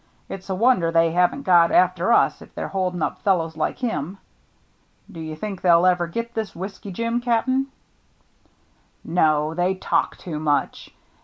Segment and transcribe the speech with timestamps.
[0.29, 3.77] It's a wonder they haven't got after us if they're holding up fel lows like
[3.77, 4.17] him.
[5.11, 7.67] Do you think they'll ever get this Whiskey Jim, Cap'n?""
[9.03, 10.91] No, they talk too much.